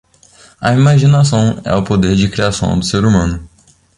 A 0.59 0.73
imaginação 0.73 1.61
é 1.63 1.75
o 1.75 1.83
poder 1.83 2.15
de 2.15 2.27
criação 2.27 2.79
do 2.79 2.83
ser 2.83 3.05
humano 3.05 3.47